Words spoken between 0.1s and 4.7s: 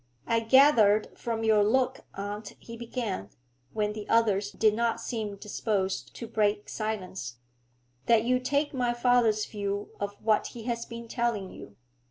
'I gather from your look, aunt,' he began, when the others